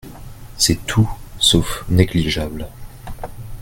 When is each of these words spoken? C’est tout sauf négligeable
C’est 0.57 0.87
tout 0.87 1.07
sauf 1.37 1.85
négligeable 1.87 2.67